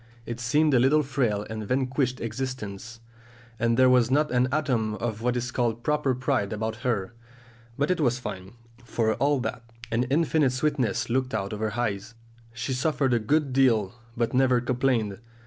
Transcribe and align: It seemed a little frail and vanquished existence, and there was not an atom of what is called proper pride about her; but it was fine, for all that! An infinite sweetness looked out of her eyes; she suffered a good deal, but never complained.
It 0.25 0.39
seemed 0.39 0.73
a 0.73 0.79
little 0.79 1.03
frail 1.03 1.45
and 1.47 1.63
vanquished 1.67 2.19
existence, 2.21 3.01
and 3.59 3.77
there 3.77 3.87
was 3.87 4.09
not 4.09 4.31
an 4.31 4.47
atom 4.51 4.95
of 4.95 5.21
what 5.21 5.37
is 5.37 5.51
called 5.51 5.83
proper 5.83 6.15
pride 6.15 6.51
about 6.51 6.77
her; 6.77 7.13
but 7.77 7.91
it 7.91 7.99
was 8.01 8.17
fine, 8.17 8.53
for 8.83 9.13
all 9.13 9.39
that! 9.41 9.61
An 9.91 10.05
infinite 10.05 10.53
sweetness 10.53 11.11
looked 11.11 11.35
out 11.35 11.53
of 11.53 11.59
her 11.59 11.77
eyes; 11.79 12.15
she 12.51 12.73
suffered 12.73 13.13
a 13.13 13.19
good 13.19 13.53
deal, 13.53 13.93
but 14.17 14.33
never 14.33 14.59
complained. 14.59 15.19